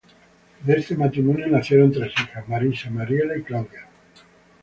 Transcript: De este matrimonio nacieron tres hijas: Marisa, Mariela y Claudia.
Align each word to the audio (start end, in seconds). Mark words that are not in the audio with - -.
De 0.65 0.73
este 0.73 0.95
matrimonio 0.95 1.45
nacieron 1.47 1.91
tres 1.91 2.11
hijas: 2.19 2.49
Marisa, 2.49 2.89
Mariela 2.89 3.37
y 3.37 3.43
Claudia. 3.43 3.87